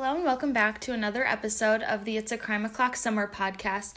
Hello 0.00 0.14
and 0.14 0.22
welcome 0.22 0.52
back 0.52 0.80
to 0.82 0.92
another 0.92 1.26
episode 1.26 1.82
of 1.82 2.04
the 2.04 2.16
It's 2.16 2.30
a 2.30 2.38
Crime 2.38 2.64
O'Clock 2.64 2.94
Somewhere 2.94 3.26
podcast. 3.26 3.94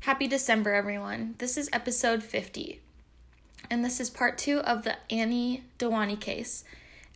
Happy 0.00 0.26
December, 0.26 0.74
everyone. 0.74 1.36
This 1.38 1.56
is 1.56 1.70
episode 1.72 2.24
50, 2.24 2.80
and 3.70 3.84
this 3.84 4.00
is 4.00 4.10
part 4.10 4.36
two 4.36 4.58
of 4.58 4.82
the 4.82 4.96
Anni 5.08 5.62
Dewani 5.78 6.18
case. 6.18 6.64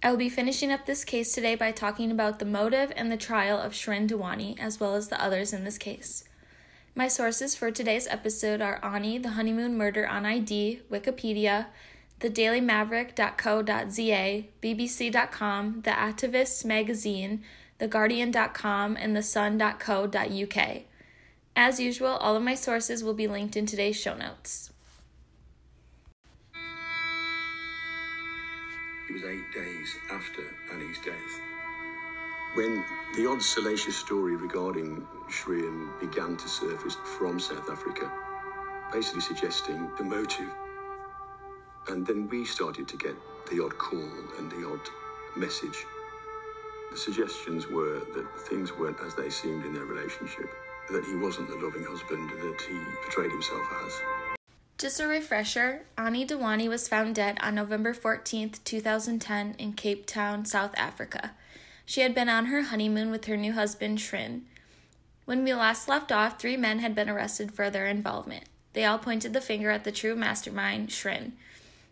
I 0.05 0.11
will 0.11 0.19
be 0.19 0.29
finishing 0.29 0.71
up 0.71 0.87
this 0.87 1.05
case 1.05 1.33
today 1.33 1.57
by 1.57 1.73
talking 1.73 2.13
about 2.13 2.39
the 2.39 2.45
motive 2.45 2.93
and 2.95 3.11
the 3.11 3.17
trial 3.17 3.59
of 3.59 3.73
Shrien 3.73 4.07
Dewani, 4.07 4.57
as 4.57 4.79
well 4.79 4.95
as 4.95 5.09
the 5.09 5.21
others 5.21 5.53
in 5.53 5.65
this 5.65 5.77
case. 5.77 6.23
My 6.95 7.09
sources 7.09 7.57
for 7.57 7.73
today's 7.73 8.07
episode 8.07 8.63
are 8.63 8.79
Anni, 8.85 9.19
the 9.19 9.31
honeymoon 9.31 9.77
murder 9.77 10.07
on 10.07 10.25
ID, 10.25 10.83
Wikipedia, 10.89 11.67
thedailymaverick.co.za, 12.21 14.45
bbc.com, 14.63 15.81
The 15.83 15.91
Atavist 15.91 16.65
magazine, 16.65 17.43
theguardian.com, 17.83 18.97
and 18.97 19.17
thesun.co.uk. 19.17 20.83
As 21.55 21.81
usual, 21.81 22.09
all 22.09 22.37
of 22.37 22.43
my 22.43 22.55
sources 22.55 23.03
will 23.05 23.15
be 23.15 23.27
linked 23.27 23.57
in 23.57 23.67
today's 23.67 23.97
show 23.97 24.17
notes. 24.17 24.71
It 29.09 29.13
was 29.13 29.25
eight 29.25 29.53
days 29.53 29.95
after 30.11 30.43
Anni's 30.73 30.99
death. 31.05 31.41
When 32.55 32.85
the 33.17 33.29
odd 33.29 33.43
salacious 33.43 33.97
story 33.97 34.37
regarding 34.37 35.07
Shrien 35.29 36.01
began 36.01 36.37
to 36.37 36.49
surface 36.49 36.97
from 37.19 37.39
South 37.41 37.69
Africa, 37.69 38.11
basically 38.93 39.23
suggesting 39.23 39.91
the 39.99 40.05
motive. 40.05 40.51
And 41.89 42.07
then 42.07 42.29
we 42.29 42.45
started 42.45 42.89
to 42.89 42.97
get 42.97 43.17
the 43.51 43.63
odd 43.63 43.77
call 43.77 44.09
and 44.39 44.51
the 44.51 44.67
odd 44.69 44.81
message. 45.37 45.85
The 46.93 46.99
suggestions 46.99 47.69
were 47.69 48.01
that 48.15 48.27
things 48.51 48.71
weren't 48.77 49.01
as 49.01 49.15
they 49.15 49.31
seemed 49.31 49.65
in 49.65 49.73
their 49.73 49.87
relationship, 49.87 50.51
that 50.91 51.03
he 51.07 51.17
wasn't 51.17 51.49
the 51.49 51.57
loving 51.57 51.85
husband 51.85 52.29
that 52.29 52.61
he 52.69 52.79
portrayed 53.03 53.31
himself 53.31 53.67
as. 53.87 53.99
Just 54.77 55.01
a 55.01 55.07
refresher 55.07 55.87
Anni 55.97 56.27
Dewani 56.27 56.69
was 56.69 56.89
found 56.89 57.15
dead 57.15 57.39
on 57.41 57.55
November 57.55 57.95
14th, 57.95 58.63
2010, 58.65 59.55
in 59.59 59.73
Cape 59.73 60.05
Town, 60.05 60.45
South 60.45 60.75
Africa. 60.77 61.31
She 61.87 62.03
had 62.03 62.15
been 62.15 62.29
on 62.29 62.47
her 62.47 62.65
honeymoon 62.65 63.11
with 63.11 63.25
her 63.25 63.39
new 63.39 63.55
husband, 63.55 63.97
Shrien. 63.97 64.43
When 65.25 65.45
we 65.45 65.55
last 65.55 65.89
left 65.89 66.13
off, 66.13 66.39
three 66.39 66.59
men 66.59 66.81
had 66.81 66.95
been 66.95 67.09
arrested 67.09 67.53
for 67.53 67.71
their 67.71 67.87
involvement. 67.87 68.45
They 68.75 68.85
all 68.85 68.99
pointed 68.99 69.33
the 69.33 69.41
finger 69.41 69.71
at 69.71 69.85
the 69.85 69.93
true 69.93 70.15
mastermind, 70.15 70.91
Shrien. 70.91 71.33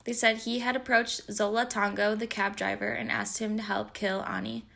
They 0.05 0.13
said 0.13 0.39
he 0.39 0.59
had 0.59 0.77
approached 0.77 1.33
Zola 1.33 1.65
Tongo, 1.65 2.15
the 2.19 2.27
cab 2.27 2.55
driver, 2.55 2.89
and 2.89 3.11
asked 3.11 3.39
him 3.39 3.57
to 3.57 3.63
help 3.63 3.95
kill 3.95 4.23
Anni. 4.25 4.67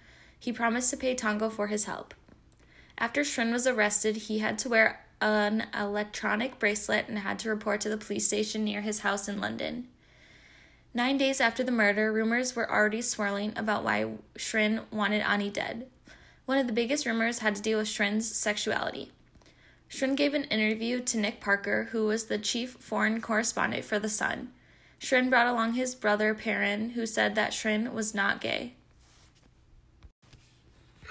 He 0.45 0.53
promised 0.53 0.91
to 0.91 0.99
pay 0.99 1.15
Tongo 1.15 1.51
for 1.51 1.69
his 1.69 1.87
help. 1.87 2.13
After 2.99 3.23
Shrien 3.23 3.51
was 3.51 3.67
arrested, 3.67 4.17
he 4.17 4.41
had 4.41 4.59
to 4.59 4.69
wear 4.69 5.01
an 5.23 5.69
electronic 5.73 6.59
bracelet 6.59 7.09
and 7.09 7.21
had 7.21 7.39
to 7.39 7.49
report 7.49 7.81
to 7.81 7.89
the 7.89 7.97
police 7.97 8.27
station 8.27 8.63
near 8.63 8.83
his 8.83 8.99
house 8.99 9.27
in 9.27 9.41
London. 9.41 9.89
Nine 10.93 11.17
days 11.17 11.41
after 11.41 11.65
the 11.65 11.73
murder, 11.73 12.13
rumors 12.13 12.55
were 12.55 12.71
already 12.71 13.01
swirling 13.01 13.55
about 13.57 13.85
why 13.85 14.05
Shrien 14.37 14.83
wanted 14.91 15.23
Anni 15.23 15.49
dead. 15.49 15.87
One 16.45 16.59
of 16.59 16.67
the 16.67 16.75
biggest 16.75 17.07
rumors 17.07 17.39
had 17.39 17.57
to 17.57 17.63
deal 17.63 17.79
with 17.79 17.89
Shrien's 17.89 18.31
sexuality. 18.31 19.13
Shrien 19.89 20.15
gave 20.15 20.35
an 20.35 20.45
interview 20.45 21.01
to 21.01 21.17
Nick 21.17 21.41
Parker, 21.41 21.89
who 21.93 22.05
was 22.05 22.27
the 22.27 22.37
chief 22.37 22.73
foreign 22.73 23.23
correspondent 23.23 23.87
for 23.87 23.99
The 23.99 24.11
Sun. 24.11 24.53
Shrien 25.01 25.31
brought 25.31 25.47
along 25.47 25.73
his 25.73 25.95
brother 25.95 26.35
Preyen, 26.35 26.91
who 26.91 27.07
said 27.07 27.35
that 27.35 27.53
Shrien 27.53 27.95
was 27.95 28.15
not 28.15 28.43
gay 28.43 28.75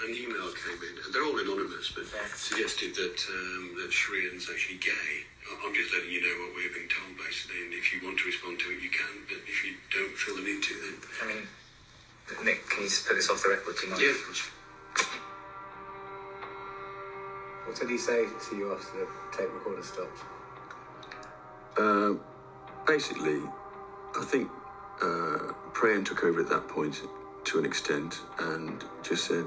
an 0.04 0.14
email 0.14 0.52
came 0.52 0.80
in, 0.84 0.94
and 1.04 1.08
they're 1.12 1.24
all 1.24 1.38
anonymous, 1.38 1.92
but 1.94 2.04
suggested 2.36 2.94
that 2.94 3.18
um, 3.28 3.74
that 3.80 3.90
Shrien's 3.90 4.48
actually 4.50 4.78
gay. 4.78 5.24
I'm 5.64 5.74
just 5.74 5.92
letting 5.92 6.10
you 6.10 6.22
know 6.22 6.36
what 6.44 6.56
we've 6.56 6.72
been 6.72 6.88
told, 6.88 7.16
basically, 7.18 7.64
and 7.64 7.72
if 7.74 7.92
you 7.92 8.00
want 8.04 8.18
to 8.18 8.26
respond 8.26 8.58
to 8.60 8.70
it, 8.70 8.80
you 8.80 8.88
can, 8.88 9.24
but 9.28 9.38
if 9.46 9.64
you 9.64 9.76
don't 9.92 10.16
feel 10.16 10.36
the 10.36 10.42
need 10.42 10.62
to, 10.62 10.74
then... 10.80 10.94
I 11.20 11.26
mean, 11.28 11.44
Nick, 12.44 12.66
can 12.68 12.84
you 12.84 12.90
put 13.06 13.14
this 13.16 13.28
off 13.28 13.42
the 13.42 13.50
record 13.50 13.76
tonight? 13.76 14.00
Yeah. 14.00 14.14
What 17.66 17.76
did 17.76 17.90
he 17.90 17.98
say 17.98 18.24
to 18.24 18.56
you 18.56 18.72
after 18.72 19.00
the 19.00 19.06
tape 19.36 19.52
recorder 19.52 19.82
stopped? 19.82 20.18
Uh, 21.76 22.14
basically, 22.86 23.40
I 24.16 24.24
think 24.24 24.48
uh, 25.02 25.52
Preyen 25.72 26.04
took 26.04 26.24
over 26.24 26.40
at 26.40 26.48
that 26.48 26.68
point 26.68 27.02
to 27.44 27.58
an 27.58 27.66
extent 27.66 28.20
and 28.38 28.82
just 29.02 29.26
said, 29.26 29.44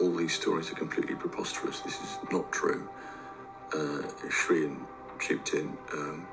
all 0.00 0.10
these 0.10 0.34
stories 0.34 0.70
are 0.70 0.74
completely 0.74 1.14
preposterous. 1.14 1.80
This 1.80 2.00
is 2.00 2.18
not 2.30 2.50
true. 2.52 2.88
Uh, 3.72 4.02
Shrien 4.28 4.76
chipped 5.20 5.52
in, 5.52 5.76
um, 5.92 6.26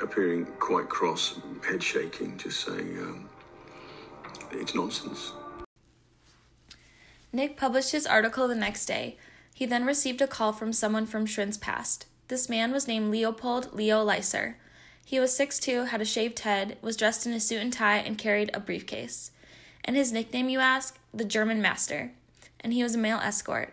appearing 0.00 0.46
quite 0.58 0.88
cross, 0.88 1.40
head 1.66 1.82
shaking, 1.82 2.38
just 2.38 2.64
saying 2.64 2.98
um, 2.98 3.28
it's 4.52 4.74
nonsense. 4.74 5.32
Nick 7.32 7.56
published 7.56 7.92
his 7.92 8.06
article 8.06 8.48
the 8.48 8.54
next 8.54 8.86
day. 8.86 9.18
He 9.52 9.66
then 9.66 9.84
received 9.84 10.22
a 10.22 10.26
call 10.26 10.52
from 10.52 10.72
someone 10.72 11.06
from 11.06 11.26
Shrien's 11.26 11.58
past. 11.58 12.06
This 12.28 12.48
man 12.48 12.72
was 12.72 12.88
named 12.88 13.10
Leopold 13.10 13.72
Leo 13.72 14.04
Leisser. 14.04 14.54
He 15.04 15.20
was 15.20 15.38
6'2, 15.38 15.88
had 15.88 16.00
a 16.00 16.04
shaved 16.04 16.40
head, 16.40 16.78
was 16.82 16.96
dressed 16.96 17.26
in 17.26 17.32
a 17.32 17.40
suit 17.40 17.60
and 17.60 17.72
tie, 17.72 17.98
and 17.98 18.18
carried 18.18 18.50
a 18.52 18.60
briefcase. 18.60 19.30
And 19.84 19.96
his 19.96 20.12
nickname, 20.12 20.48
you 20.48 20.58
ask? 20.58 20.98
The 21.14 21.24
German 21.24 21.62
Master 21.62 22.12
and 22.60 22.72
he 22.72 22.82
was 22.82 22.94
a 22.94 22.98
male 22.98 23.18
escort. 23.18 23.72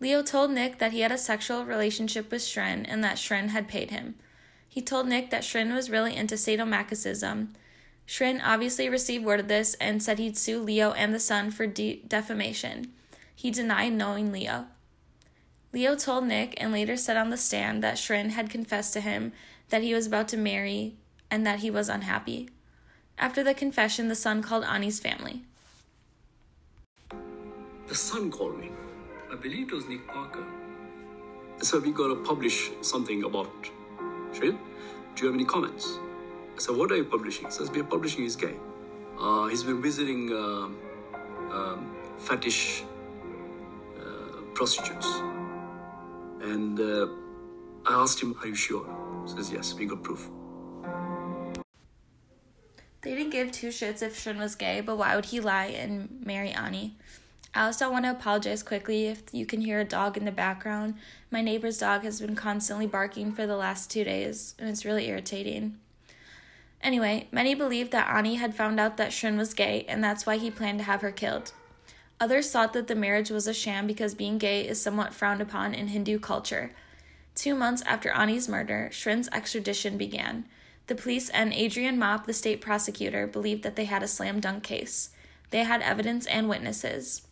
Leo 0.00 0.22
told 0.22 0.50
Nick 0.50 0.78
that 0.78 0.92
he 0.92 1.00
had 1.00 1.10
a 1.10 1.18
sexual 1.18 1.64
relationship 1.64 2.30
with 2.30 2.42
Shrien 2.42 2.84
and 2.88 3.02
that 3.02 3.16
Shrien 3.16 3.48
had 3.48 3.68
paid 3.68 3.90
him. 3.90 4.14
He 4.68 4.80
told 4.80 5.08
Nick 5.08 5.30
that 5.30 5.42
Shrien 5.42 5.74
was 5.74 5.90
really 5.90 6.14
into 6.14 6.36
sadomasochism. 6.36 7.48
Shrien 8.06 8.40
obviously 8.44 8.88
received 8.88 9.24
word 9.24 9.40
of 9.40 9.48
this 9.48 9.74
and 9.74 10.02
said 10.02 10.18
he'd 10.18 10.38
sue 10.38 10.60
Leo 10.60 10.92
and 10.92 11.12
the 11.12 11.18
Sun 11.20 11.50
for 11.50 11.66
de- 11.66 12.02
defamation. 12.06 12.92
He 13.34 13.50
denied 13.50 13.92
knowing 13.92 14.32
Leo. 14.32 14.66
Leo 15.72 15.96
told 15.96 16.24
Nick 16.24 16.54
and 16.56 16.72
later 16.72 16.96
said 16.96 17.16
on 17.16 17.30
the 17.30 17.36
stand 17.36 17.82
that 17.82 17.96
Shrien 17.96 18.30
had 18.30 18.50
confessed 18.50 18.92
to 18.94 19.00
him 19.00 19.32
that 19.68 19.82
he 19.82 19.94
was 19.94 20.06
about 20.06 20.28
to 20.28 20.36
marry 20.36 20.96
and 21.30 21.46
that 21.46 21.58
he 21.58 21.70
was 21.70 21.88
unhappy. 21.88 22.48
After 23.18 23.42
the 23.42 23.52
confession, 23.52 24.08
the 24.08 24.14
Sun 24.14 24.42
called 24.42 24.64
Anni's 24.64 25.00
family. 25.00 25.42
The 27.88 27.94
Sun 27.94 28.30
called 28.30 28.58
me. 28.58 28.70
I 29.32 29.34
believe 29.34 29.68
it 29.68 29.74
was 29.74 29.88
Nick 29.88 30.06
Parker. 30.06 30.44
So 31.62 31.78
we 31.78 31.90
got 31.90 32.08
to 32.08 32.16
publish 32.16 32.70
something 32.82 33.24
about 33.24 33.50
Shrien. 34.32 34.58
Do 35.14 35.22
you 35.22 35.26
have 35.28 35.34
any 35.34 35.46
comments? 35.46 35.98
I 36.54 36.60
said, 36.60 36.76
what 36.76 36.92
are 36.92 36.96
you 36.96 37.04
publishing? 37.04 37.46
He 37.46 37.50
says, 37.50 37.70
we 37.70 37.80
are 37.80 37.84
publishing 37.84 38.24
his 38.24 38.36
game. 38.36 38.60
Uh, 39.18 39.46
he's 39.46 39.62
been 39.62 39.80
visiting 39.80 40.30
uh, 40.30 40.68
um, 41.56 41.96
fetish 42.18 42.84
uh, 43.98 44.42
prostitutes. 44.52 45.06
And 46.42 46.78
uh, 46.78 47.08
I 47.86 48.02
asked 48.02 48.20
him, 48.22 48.36
are 48.42 48.48
you 48.48 48.54
sure? 48.54 48.86
He 49.24 49.32
says, 49.32 49.50
yes, 49.50 49.72
we 49.72 49.86
got 49.86 50.02
proof. 50.02 50.28
They 53.00 53.14
didn't 53.14 53.30
give 53.30 53.50
two 53.50 53.68
shits 53.68 54.02
if 54.02 54.22
Shrien 54.22 54.38
was 54.38 54.54
gay, 54.54 54.82
but 54.82 54.98
why 54.98 55.16
would 55.16 55.26
he 55.26 55.40
lie 55.40 55.66
and 55.66 56.22
marry 56.24 56.50
Anni? 56.50 56.96
I 57.54 57.64
also 57.64 57.90
want 57.90 58.04
to 58.04 58.10
apologize 58.10 58.62
quickly 58.62 59.06
if 59.06 59.22
you 59.32 59.46
can 59.46 59.60
hear 59.60 59.80
a 59.80 59.84
dog 59.84 60.16
in 60.16 60.24
the 60.24 60.32
background. 60.32 60.94
My 61.30 61.40
neighbor's 61.40 61.78
dog 61.78 62.02
has 62.02 62.20
been 62.20 62.36
constantly 62.36 62.86
barking 62.86 63.32
for 63.32 63.46
the 63.46 63.56
last 63.56 63.90
two 63.90 64.04
days, 64.04 64.54
and 64.58 64.68
it's 64.68 64.84
really 64.84 65.08
irritating. 65.08 65.78
Anyway, 66.82 67.26
many 67.32 67.54
believe 67.54 67.90
that 67.90 68.08
Anni 68.14 68.36
had 68.36 68.54
found 68.54 68.78
out 68.78 68.96
that 68.96 69.10
Shrien 69.10 69.36
was 69.36 69.54
gay, 69.54 69.84
and 69.88 70.04
that's 70.04 70.26
why 70.26 70.36
he 70.36 70.50
planned 70.50 70.78
to 70.78 70.84
have 70.84 71.00
her 71.00 71.10
killed. 71.10 71.52
Others 72.20 72.50
thought 72.50 72.72
that 72.72 72.86
the 72.86 72.94
marriage 72.94 73.30
was 73.30 73.46
a 73.46 73.54
sham 73.54 73.86
because 73.86 74.14
being 74.14 74.38
gay 74.38 74.66
is 74.66 74.80
somewhat 74.80 75.14
frowned 75.14 75.40
upon 75.40 75.74
in 75.74 75.88
Hindu 75.88 76.18
culture. 76.18 76.72
Two 77.34 77.54
months 77.54 77.82
after 77.86 78.10
Anni's 78.10 78.48
murder, 78.48 78.90
Shrien's 78.92 79.28
extradition 79.32 79.96
began. 79.96 80.44
The 80.88 80.96
police 80.96 81.28
and 81.30 81.52
Adrian 81.52 81.98
Mopp, 81.98 82.26
the 82.26 82.32
state 82.32 82.60
prosecutor, 82.60 83.26
believed 83.26 83.62
that 83.62 83.76
they 83.76 83.84
had 83.84 84.02
a 84.02 84.08
slam 84.08 84.40
dunk 84.40 84.64
case. 84.64 85.10
They 85.50 85.64
had 85.64 85.82
evidence 85.82 86.26
and 86.26 86.48
witnesses. 86.48 87.22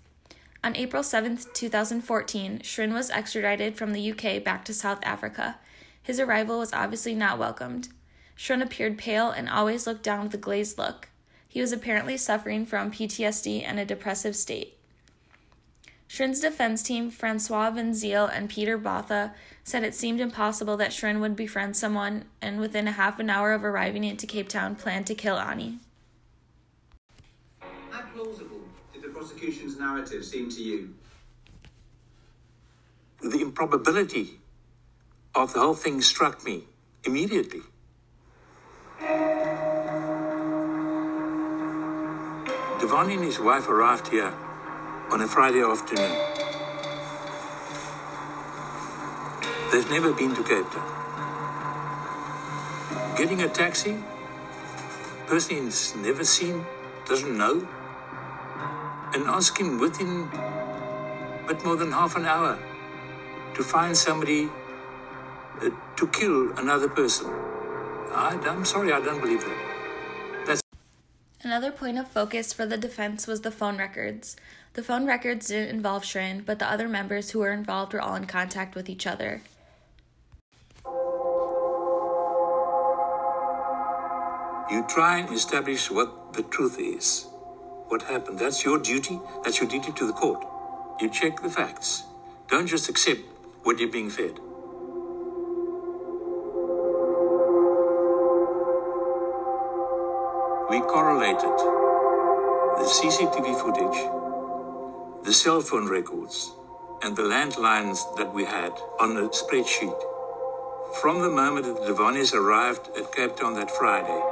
On 0.67 0.75
April 0.75 1.05
7, 1.05 1.39
2014, 1.55 2.59
Shrien 2.59 2.93
was 2.93 3.09
extradited 3.11 3.77
from 3.77 3.93
the 3.93 4.11
UK 4.11 4.43
back 4.43 4.65
to 4.65 4.75
South 4.75 4.99
Africa. 5.05 5.61
His 6.03 6.19
arrival 6.19 6.59
was 6.59 6.73
obviously 6.73 7.15
not 7.15 7.39
welcomed. 7.39 7.91
Shrien 8.37 8.61
appeared 8.61 8.99
pale 8.99 9.31
and 9.31 9.49
always 9.49 9.87
looked 9.87 10.03
down 10.03 10.25
with 10.25 10.35
a 10.35 10.39
glazed 10.39 10.77
look. 10.77 11.09
He 11.47 11.61
was 11.61 11.71
apparently 11.71 12.17
suffering 12.17 12.67
from 12.67 12.91
PTSD 12.91 13.63
and 13.65 13.79
a 13.79 13.85
depressive 13.85 14.35
state. 14.35 14.77
Shrien's 16.09 16.41
defense 16.41 16.83
team, 16.83 17.13
Francois 17.13 17.71
Van 17.71 17.95
Zyl 17.95 18.27
and 18.27 18.51
Peter 18.51 18.77
Botha, 18.77 19.35
said 19.63 19.85
it 19.85 19.95
seemed 19.95 20.21
impossible 20.21 20.77
that 20.79 20.93
Shrin 20.93 21.21
would 21.21 21.37
befriend 21.37 21.77
someone 21.77 22.25
and 22.43 22.59
within 22.59 22.89
a 22.89 22.93
half 22.93 23.21
an 23.21 23.31
hour 23.31 23.53
of 23.53 23.65
arriving 23.65 24.03
into 24.03 24.27
Cape 24.27 24.49
Town 24.49 24.75
planned 24.75 25.07
to 25.07 25.15
kill 25.15 25.39
Anni. 25.39 25.79
How 27.91 28.03
plausible 28.13 28.47
did 28.49 28.51
the 28.51 28.56
prosecution's 29.37 29.79
narrative 29.79 30.25
seem 30.25 30.51
to 30.51 30.63
you? 30.63 30.95
the 33.23 33.41
improbability 33.41 34.39
of 35.35 35.53
the 35.53 35.59
whole 35.59 35.75
thing 35.75 36.01
struck 36.01 36.45
me 36.45 36.65
immediately. 37.05 37.63
Devon 42.79 43.11
and 43.11 43.25
his 43.25 43.41
wife 43.41 43.69
arrived 43.69 44.09
here 44.09 44.33
on 45.11 45.23
a 45.23 45.27
Friday 45.27 45.63
afternoon. 45.63 46.17
They've 49.73 49.91
never 49.91 50.13
been 50.13 50.35
to 50.37 50.43
Cape 50.45 50.71
Town. 50.71 50.93
Getting 53.17 53.43
a 53.43 53.49
taxi, 53.49 53.97
person 55.27 55.65
he's 55.65 55.97
never 55.97 56.23
seen, 56.23 56.65
doesn't 57.09 57.37
know, 57.37 57.67
and 59.17 59.27
ask 59.29 59.59
him 59.59 59.81
within 59.81 60.29
a 60.33 61.45
bit 61.49 61.65
more 61.65 61.77
than 61.77 61.91
half 61.91 62.17
an 62.17 62.27
hour 62.27 62.59
to 63.55 63.63
find 63.63 63.97
somebody 63.97 64.51
uh, 65.63 65.71
to 65.97 66.07
kill 66.09 66.53
another 66.59 66.89
person. 66.89 67.27
I, 68.13 68.39
I'm 68.47 68.67
sorry, 68.67 68.93
I 68.93 69.01
don't 69.01 69.21
believe 69.21 69.41
that. 69.41 69.59
That's 70.47 70.61
Another 71.43 71.71
point 71.73 71.99
of 71.99 72.09
focus 72.09 72.53
for 72.53 72.67
the 72.67 72.77
defense 72.77 73.27
was 73.27 73.41
the 73.41 73.51
phone 73.51 73.79
records. 73.79 74.37
The 74.75 74.83
phone 74.83 75.07
records 75.07 75.47
didn't 75.47 75.75
involve 75.75 76.03
Shrien, 76.03 76.45
but 76.45 76.59
the 76.59 76.71
other 76.71 76.87
members 76.87 77.31
who 77.31 77.39
were 77.39 77.53
involved 77.53 77.95
were 77.95 78.03
all 78.03 78.17
in 78.17 78.27
contact 78.27 78.75
with 78.75 78.91
each 78.91 79.07
other. 79.07 79.41
You 84.71 84.85
try 84.89 85.21
and 85.21 85.33
establish 85.33 85.91
what 85.91 86.35
the 86.35 86.43
truth 86.43 86.79
is, 86.79 87.27
what 87.89 88.03
happened. 88.03 88.39
That's 88.39 88.65
your 88.65 88.79
duty. 88.79 89.21
That's 89.45 89.61
your 89.61 89.69
duty 89.69 89.93
to 89.93 90.07
the 90.07 90.13
court. 90.13 90.45
You 91.01 91.09
check 91.09 91.43
the 91.43 91.51
facts. 91.51 92.05
Don't 92.49 92.67
just 92.67 92.89
accept 92.89 93.21
what 93.63 93.79
you're 93.79 93.91
being 93.91 94.11
fed. 94.11 94.39
We 100.71 100.81
correlated 100.81 101.57
the 102.79 102.85
CCTV 102.85 103.61
footage, 103.61 105.25
the 105.25 105.33
cell 105.33 105.61
phone 105.61 105.89
records, 105.89 106.53
and 107.03 107.17
the 107.17 107.23
landlines 107.23 108.17
that 108.17 108.33
we 108.33 108.45
had 108.45 108.73
on 109.01 109.17
a 109.17 109.29
spreadsheet 109.29 109.99
from 111.01 111.21
the 111.21 111.31
moment 111.31 111.67
that 111.67 111.83
the 111.83 111.93
Dewanis 111.93 112.33
arrived 112.35 112.89
at 112.97 113.13
Cape 113.13 113.37
Town 113.37 113.55
that 113.55 113.71
Friday 113.71 114.23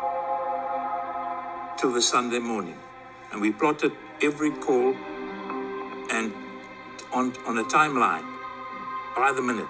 till 1.78 1.92
the 1.92 2.02
Sunday 2.02 2.38
morning. 2.38 2.83
And 3.34 3.42
we 3.42 3.50
plotted 3.50 3.90
every 4.22 4.52
call 4.52 4.94
and 6.12 6.32
on, 7.12 7.34
on 7.48 7.58
a 7.58 7.64
timeline 7.64 8.24
by 9.16 9.32
the 9.34 9.42
minute. 9.42 9.66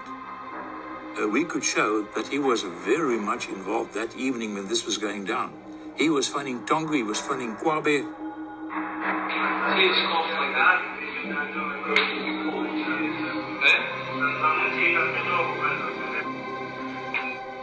Uh, 1.19 1.27
we 1.27 1.43
could 1.43 1.63
show 1.63 2.03
that 2.15 2.27
he 2.27 2.37
was 2.37 2.61
very 2.61 3.17
much 3.17 3.49
involved 3.49 3.95
that 3.95 4.15
evening 4.15 4.53
when 4.53 4.67
this 4.67 4.85
was 4.85 4.99
going 4.99 5.25
down. 5.25 5.51
He 5.95 6.11
was 6.11 6.27
phoning 6.27 6.63
Tongo, 6.67 6.93
he 6.93 7.01
was 7.01 7.19
phoning 7.19 7.55
Qwabe. 7.55 8.05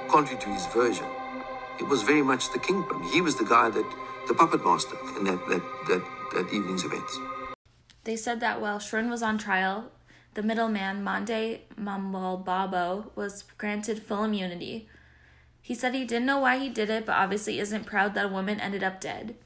Contrary 0.09 0.41
to 0.41 0.49
his 0.49 0.67
version, 0.67 1.07
it 1.79 1.87
was 1.87 2.03
very 2.03 2.23
much 2.23 2.51
the 2.51 2.59
kingpin. 2.59 3.05
He 3.05 3.21
was 3.21 3.37
the 3.37 3.45
guy 3.45 3.71
that, 3.71 3.87
the 4.33 4.39
puppet 4.39 4.65
master 4.65 4.97
in 5.19 5.25
that, 5.25 5.47
that, 5.49 5.63
that, 5.89 6.03
that 6.33 6.53
evening's 6.53 6.85
events. 6.85 7.19
They 8.05 8.17
said 8.17 8.41
that 8.41 8.61
while 8.61 8.79
Shrien 8.79 9.11
was 9.11 9.23
on 9.23 9.37
trial, 9.37 9.93
the 10.35 10.43
middleman, 10.43 11.05
Monde 11.05 11.61
Mbolombo, 11.79 13.15
was 13.15 13.45
granted 13.59 14.03
full 14.03 14.25
immunity. 14.25 14.89
He 15.61 15.75
said 15.75 15.95
he 15.95 16.05
didn't 16.05 16.27
know 16.27 16.39
why 16.39 16.59
he 16.59 16.71
did 16.71 16.89
it, 16.89 17.05
but 17.05 17.17
obviously 17.17 17.59
isn't 17.59 17.85
proud 17.85 18.15
that 18.15 18.25
a 18.25 18.29
woman 18.29 18.59
ended 18.59 18.83
up 18.83 19.01
dead. 19.01 19.37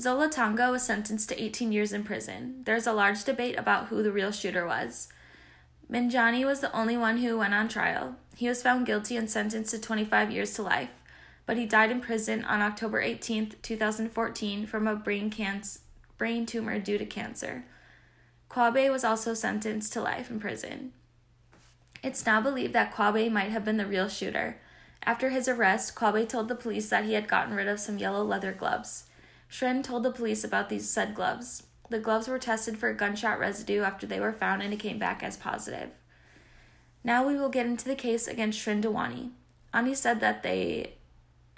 Zola 0.00 0.28
Tongo 0.28 0.72
was 0.72 0.84
sentenced 0.84 1.28
to 1.28 1.42
18 1.42 1.70
years 1.70 1.92
in 1.92 2.02
prison. 2.02 2.62
There's 2.64 2.86
a 2.86 2.92
large 2.92 3.24
debate 3.24 3.58
about 3.58 3.88
who 3.88 4.02
the 4.02 4.12
real 4.12 4.32
shooter 4.32 4.66
was. 4.66 5.08
Mngeni 5.90 6.46
was 6.46 6.60
the 6.60 6.74
only 6.74 6.96
one 6.96 7.18
who 7.18 7.38
went 7.38 7.54
on 7.54 7.68
trial. 7.68 8.16
He 8.36 8.48
was 8.48 8.62
found 8.62 8.86
guilty 8.86 9.16
and 9.16 9.30
sentenced 9.30 9.72
to 9.72 9.80
25 9.80 10.30
years 10.30 10.54
to 10.54 10.62
life, 10.62 10.90
but 11.48 11.56
he 11.56 11.64
died 11.64 11.90
in 11.90 11.98
prison 11.98 12.44
on 12.44 12.60
October 12.60 13.00
18, 13.00 13.54
2014, 13.62 14.66
from 14.66 14.86
a 14.86 14.94
brain, 14.94 15.30
cancer, 15.30 15.80
brain 16.18 16.44
tumor 16.44 16.78
due 16.78 16.98
to 16.98 17.06
cancer. 17.06 17.64
Qwabe 18.50 18.92
was 18.92 19.02
also 19.02 19.32
sentenced 19.32 19.90
to 19.94 20.02
life 20.02 20.28
in 20.28 20.40
prison. 20.40 20.92
It's 22.02 22.26
now 22.26 22.42
believed 22.42 22.74
that 22.74 22.92
Qwabe 22.92 23.32
might 23.32 23.50
have 23.50 23.64
been 23.64 23.78
the 23.78 23.86
real 23.86 24.10
shooter. 24.10 24.60
After 25.04 25.30
his 25.30 25.48
arrest, 25.48 25.94
Qwabe 25.94 26.28
told 26.28 26.48
the 26.48 26.54
police 26.54 26.90
that 26.90 27.06
he 27.06 27.14
had 27.14 27.28
gotten 27.28 27.54
rid 27.54 27.66
of 27.66 27.80
some 27.80 27.96
yellow 27.96 28.22
leather 28.22 28.52
gloves. 28.52 29.04
Shrien 29.50 29.82
told 29.82 30.02
the 30.02 30.10
police 30.10 30.44
about 30.44 30.68
these 30.68 30.90
said 30.90 31.14
gloves. 31.14 31.62
The 31.88 31.98
gloves 31.98 32.28
were 32.28 32.38
tested 32.38 32.76
for 32.76 32.92
gunshot 32.92 33.38
residue 33.38 33.80
after 33.80 34.06
they 34.06 34.20
were 34.20 34.34
found 34.34 34.62
and 34.62 34.74
it 34.74 34.80
came 34.80 34.98
back 34.98 35.22
as 35.22 35.38
positive. 35.38 35.92
Now 37.02 37.26
we 37.26 37.36
will 37.36 37.48
get 37.48 37.64
into 37.64 37.86
the 37.86 37.94
case 37.94 38.28
against 38.28 38.60
Shrien 38.60 38.82
Dewani. 38.82 39.30
Anni 39.72 39.94
said 39.94 40.20
that 40.20 40.42
they 40.42 40.97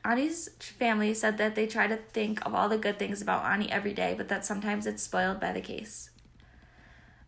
Anni's 0.05 0.49
family 0.59 1.13
said 1.15 1.39
that 1.39 1.55
they 1.55 1.67
try 1.67 1.87
to 1.87 1.97
think 1.97 2.45
of 2.47 2.55
all 2.55 2.69
the 2.69 2.79
good 2.79 2.99
things 2.99 3.21
about 3.21 3.45
Anni 3.45 3.71
every 3.71 3.93
day, 3.93 4.15
but 4.17 4.29
that 4.29 4.45
sometimes 4.45 4.87
it's 4.87 5.03
spoiled 5.03 5.41
by 5.41 5.53
the 5.53 5.61
case. 5.61 6.11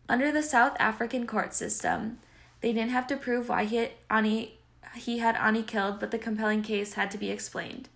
Under 0.09 0.33
the 0.33 0.43
South 0.43 0.77
African 0.79 1.27
court 1.27 1.55
system, 1.55 2.19
they 2.61 2.73
didn't 2.73 2.91
have 2.91 3.07
to 3.09 3.17
prove 3.17 3.49
why 3.49 3.65
he 3.65 3.77
had 3.77 3.91
Anni 4.11 4.59
he 4.95 5.19
had 5.19 5.37
Anni 5.37 5.63
killed, 5.63 5.99
but 6.01 6.11
the 6.11 6.19
compelling 6.19 6.63
case 6.63 6.95
had 6.95 7.11
to 7.13 7.19
be 7.19 7.31
explained. 7.31 7.89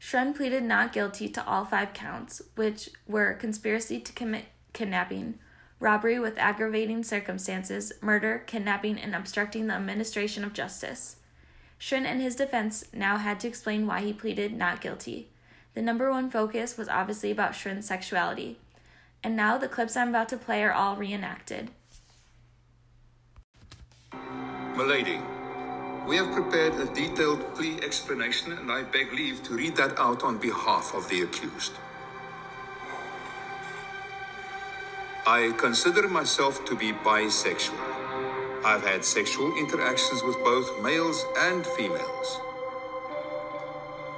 Shrien 0.00 0.34
pleaded 0.34 0.62
not 0.62 0.92
guilty 0.92 1.28
to 1.28 1.44
all 1.46 1.64
five 1.64 1.92
counts, 1.92 2.42
which 2.54 2.90
were 3.06 3.34
conspiracy 3.34 3.98
to 4.00 4.12
commit 4.12 4.44
kidnapping, 4.72 5.38
robbery 5.80 6.18
with 6.18 6.38
aggravating 6.38 7.02
circumstances, 7.02 7.92
murder, 8.00 8.44
kidnapping, 8.46 8.98
and 8.98 9.14
obstructing 9.14 9.66
the 9.66 9.74
administration 9.74 10.44
of 10.44 10.52
justice. 10.52 11.16
Shrien 11.84 12.06
and 12.06 12.22
his 12.22 12.34
defense 12.34 12.86
now 12.94 13.18
had 13.18 13.38
to 13.40 13.48
explain 13.48 13.86
why 13.86 14.00
he 14.00 14.14
pleaded 14.14 14.56
not 14.56 14.80
guilty. 14.80 15.28
The 15.74 15.82
number 15.82 16.10
one 16.10 16.30
focus 16.30 16.78
was 16.78 16.88
obviously 16.88 17.30
about 17.30 17.52
Shrien's 17.52 17.84
sexuality. 17.86 18.56
And 19.22 19.36
now 19.36 19.58
the 19.58 19.68
clips 19.68 19.94
I'm 19.94 20.08
about 20.08 20.30
to 20.30 20.38
play 20.38 20.64
are 20.64 20.72
all 20.72 20.96
reenacted. 20.96 21.68
Milady, 24.74 25.20
we 26.08 26.16
have 26.16 26.32
prepared 26.32 26.72
a 26.76 26.86
detailed 26.94 27.54
plea 27.54 27.76
explanation 27.82 28.52
and 28.52 28.72
I 28.72 28.84
beg 28.84 29.12
leave 29.12 29.42
to 29.42 29.54
read 29.54 29.76
that 29.76 29.98
out 29.98 30.22
on 30.22 30.38
behalf 30.38 30.94
of 30.94 31.06
the 31.10 31.20
accused. 31.20 31.72
I 35.26 35.52
consider 35.58 36.08
myself 36.08 36.64
to 36.64 36.74
be 36.74 36.92
bisexual. 36.92 38.03
I've 38.64 38.82
had 38.82 39.04
sexual 39.04 39.54
interactions 39.58 40.22
with 40.22 40.42
both 40.42 40.82
males 40.82 41.26
and 41.36 41.66
females. 41.66 42.40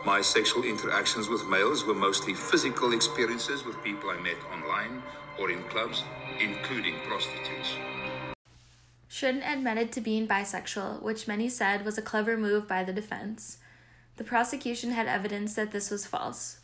My 0.04 0.20
sexual 0.20 0.62
interactions 0.62 1.28
with 1.28 1.44
males 1.48 1.84
were 1.84 1.94
mostly 1.94 2.32
physical 2.32 2.92
experiences 2.92 3.64
with 3.64 3.82
people 3.82 4.08
I 4.08 4.20
met 4.20 4.36
online 4.52 5.02
or 5.36 5.50
in 5.50 5.64
clubs, 5.64 6.04
including 6.38 6.94
prostitutes. 7.08 7.74
Shrien 9.10 9.42
admitted 9.44 9.90
to 9.92 10.00
being 10.00 10.28
bisexual, 10.28 11.02
which 11.02 11.26
many 11.26 11.48
said 11.48 11.84
was 11.84 11.98
a 11.98 12.02
clever 12.02 12.36
move 12.36 12.68
by 12.68 12.84
the 12.84 12.92
defense. 12.92 13.58
The 14.16 14.22
prosecution 14.22 14.92
had 14.92 15.08
evidence 15.08 15.54
that 15.54 15.72
this 15.72 15.90
was 15.90 16.06
false. 16.06 16.58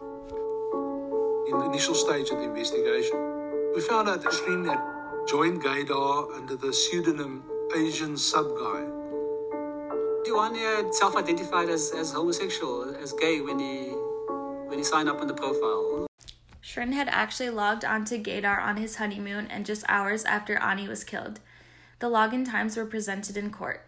In 0.00 1.58
the 1.58 1.64
initial 1.64 1.96
stage 1.96 2.30
of 2.30 2.38
the 2.38 2.44
investigation, 2.44 3.18
we 3.74 3.80
found 3.80 4.08
out 4.08 4.22
that 4.22 4.32
Shrien 4.32 4.64
had 4.64 4.89
joined 5.28 5.62
Gaydar 5.62 6.34
under 6.34 6.56
the 6.56 6.72
pseudonym 6.72 7.44
Asian 7.76 8.16
Sub 8.16 8.46
Guy. 8.58 8.84
Dewani 10.24 10.58
had 10.58 10.86
uh, 10.86 10.92
self-identified 10.92 11.68
as, 11.68 11.92
as 11.96 12.12
homosexual, 12.12 12.94
as 12.96 13.12
gay 13.14 13.40
when 13.40 13.58
he 13.58 13.92
when 14.68 14.78
he 14.78 14.84
signed 14.84 15.08
up 15.08 15.20
on 15.20 15.26
the 15.26 15.34
profile. 15.34 16.06
Shrien 16.62 16.92
had 16.92 17.08
actually 17.08 17.50
logged 17.50 17.84
onto 17.84 18.22
Gaydar 18.22 18.62
on 18.62 18.76
his 18.76 18.96
honeymoon 18.96 19.48
and 19.50 19.66
just 19.66 19.84
hours 19.88 20.24
after 20.24 20.56
Anni 20.58 20.86
was 20.86 21.02
killed. 21.02 21.40
The 21.98 22.08
login 22.08 22.48
times 22.48 22.76
were 22.76 22.86
presented 22.86 23.36
in 23.36 23.50
court. 23.50 23.86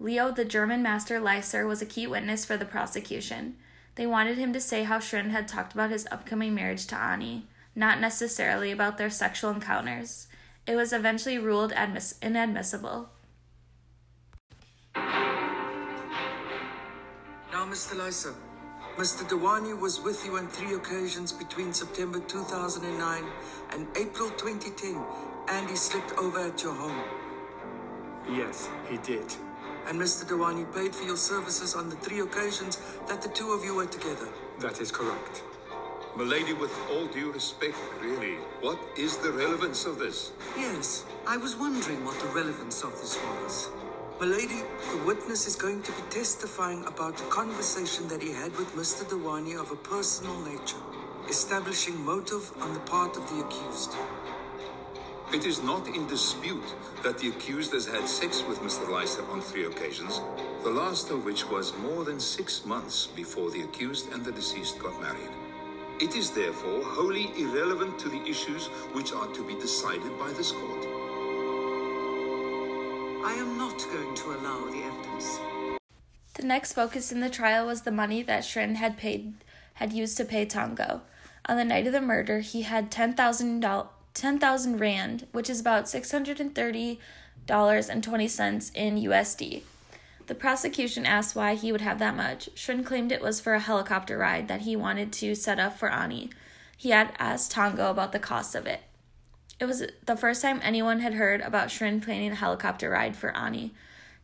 Leo, 0.00 0.32
the 0.32 0.44
German 0.44 0.82
master 0.82 1.20
Leisser, 1.20 1.66
was 1.66 1.80
a 1.80 1.86
key 1.86 2.06
witness 2.06 2.44
for 2.44 2.56
the 2.56 2.64
prosecution. 2.64 3.56
They 3.94 4.06
wanted 4.06 4.38
him 4.38 4.52
to 4.52 4.60
say 4.60 4.82
how 4.82 4.98
Shrien 4.98 5.30
had 5.30 5.46
talked 5.46 5.72
about 5.72 5.90
his 5.90 6.08
upcoming 6.10 6.54
marriage 6.54 6.86
to 6.88 6.96
Anni, 6.96 7.46
not 7.74 8.00
necessarily 8.00 8.72
about 8.72 8.98
their 8.98 9.10
sexual 9.10 9.50
encounters. 9.50 10.26
It 10.66 10.74
was 10.74 10.92
eventually 10.92 11.38
ruled 11.38 11.72
admiss- 11.72 12.14
inadmissible. 12.20 13.08
Now, 17.52 17.64
Mr. 17.66 17.94
Leisser, 17.94 18.34
Mr. 18.96 19.28
Dewani 19.28 19.78
was 19.78 20.00
with 20.00 20.24
you 20.24 20.36
on 20.36 20.48
three 20.48 20.74
occasions 20.74 21.30
between 21.32 21.72
September 21.72 22.18
2009 22.18 23.24
and 23.70 23.86
April 23.96 24.30
2010 24.30 24.96
and 25.48 25.70
he 25.70 25.76
slept 25.76 26.12
over 26.18 26.40
at 26.40 26.62
your 26.62 26.74
home? 26.74 27.04
Yes, 28.28 28.68
he 28.90 28.96
did. 28.98 29.34
And 29.86 30.00
Mr. 30.00 30.24
Dewani 30.24 30.64
paid 30.74 30.94
for 30.94 31.04
your 31.04 31.16
services 31.16 31.76
on 31.76 31.88
the 31.88 31.96
three 31.96 32.20
occasions 32.20 32.80
that 33.06 33.22
the 33.22 33.28
two 33.28 33.52
of 33.52 33.64
you 33.64 33.76
were 33.76 33.86
together? 33.86 34.28
That 34.58 34.80
is 34.80 34.90
correct. 34.90 35.42
Milady, 36.16 36.54
with 36.54 36.72
all 36.90 37.04
due 37.08 37.30
respect, 37.30 37.76
really, 38.00 38.36
what 38.62 38.78
is 38.96 39.18
the 39.18 39.30
relevance 39.30 39.84
of 39.84 39.98
this? 39.98 40.32
Yes, 40.56 41.04
I 41.26 41.36
was 41.36 41.54
wondering 41.56 42.02
what 42.06 42.18
the 42.20 42.28
relevance 42.28 42.82
of 42.82 42.92
this 42.92 43.18
was. 43.22 43.68
Milady, 44.18 44.62
the 44.90 45.04
witness 45.04 45.46
is 45.46 45.54
going 45.56 45.82
to 45.82 45.92
be 45.92 46.00
testifying 46.08 46.86
about 46.86 47.20
a 47.20 47.24
conversation 47.24 48.08
that 48.08 48.22
he 48.22 48.32
had 48.32 48.56
with 48.56 48.74
Mr. 48.74 49.04
Dewani 49.04 49.60
of 49.60 49.70
a 49.72 49.76
personal 49.76 50.40
nature, 50.40 50.80
establishing 51.28 52.02
motive 52.02 52.50
on 52.62 52.72
the 52.72 52.80
part 52.80 53.14
of 53.18 53.28
the 53.28 53.44
accused. 53.44 53.92
It 55.34 55.44
is 55.44 55.62
not 55.62 55.86
in 55.86 56.06
dispute 56.06 56.74
that 57.02 57.18
the 57.18 57.28
accused 57.28 57.72
has 57.72 57.86
had 57.86 58.08
sex 58.08 58.42
with 58.48 58.60
Mr. 58.60 58.88
Lyster 58.88 59.22
on 59.30 59.42
three 59.42 59.66
occasions, 59.66 60.22
the 60.64 60.70
last 60.70 61.10
of 61.10 61.26
which 61.26 61.46
was 61.50 61.76
more 61.76 62.04
than 62.04 62.18
six 62.18 62.64
months 62.64 63.06
before 63.08 63.50
the 63.50 63.60
accused 63.60 64.10
and 64.14 64.24
the 64.24 64.32
deceased 64.32 64.78
got 64.78 64.98
married. 64.98 65.45
It 65.98 66.14
is 66.14 66.30
therefore 66.30 66.84
wholly 66.84 67.32
irrelevant 67.40 67.98
to 68.00 68.10
the 68.10 68.20
issues 68.28 68.66
which 68.92 69.14
are 69.14 69.28
to 69.28 69.42
be 69.42 69.54
decided 69.54 70.18
by 70.18 70.30
this 70.32 70.52
court. 70.52 70.84
I 73.24 73.32
am 73.38 73.56
not 73.56 73.78
going 73.78 74.14
to 74.14 74.32
allow 74.32 74.66
the 74.66 74.82
evidence. 74.82 75.40
The 76.34 76.44
next 76.44 76.74
focus 76.74 77.12
in 77.12 77.20
the 77.20 77.30
trial 77.30 77.66
was 77.66 77.80
the 77.82 77.90
money 77.90 78.22
that 78.22 78.44
Shrien 78.44 78.76
had 78.76 78.98
paid 78.98 79.32
had 79.74 79.94
used 79.94 80.18
to 80.18 80.26
pay 80.26 80.44
Tongo. 80.44 81.00
On 81.46 81.56
the 81.56 81.64
night 81.64 81.86
of 81.86 81.94
the 81.94 82.02
murder, 82.02 82.40
he 82.40 82.60
had 82.62 82.90
ten 82.90 83.14
thousand 83.14 83.64
10,000 84.12 84.78
Rand, 84.78 85.26
which 85.32 85.48
is 85.48 85.60
about 85.60 85.84
$630.20 85.84 88.70
in 88.74 88.96
USD. 88.96 89.62
The 90.26 90.34
prosecution 90.34 91.06
asked 91.06 91.36
why 91.36 91.54
he 91.54 91.70
would 91.70 91.80
have 91.80 91.98
that 92.00 92.16
much. 92.16 92.50
Shrien 92.54 92.84
claimed 92.84 93.12
it 93.12 93.22
was 93.22 93.40
for 93.40 93.54
a 93.54 93.60
helicopter 93.60 94.18
ride 94.18 94.48
that 94.48 94.62
he 94.62 94.74
wanted 94.74 95.12
to 95.14 95.34
set 95.34 95.60
up 95.60 95.78
for 95.78 95.90
Anni. 95.90 96.30
He 96.76 96.90
had 96.90 97.14
asked 97.18 97.52
Tongo 97.52 97.90
about 97.90 98.12
the 98.12 98.18
cost 98.18 98.54
of 98.54 98.66
it. 98.66 98.80
It 99.58 99.66
was 99.66 99.84
the 100.04 100.16
first 100.16 100.42
time 100.42 100.60
anyone 100.62 101.00
had 101.00 101.14
heard 101.14 101.40
about 101.40 101.68
Shrien 101.68 102.02
planning 102.02 102.32
a 102.32 102.36
helicopter 102.36 102.90
ride 102.90 103.16
for 103.16 103.34
Anni. 103.36 103.72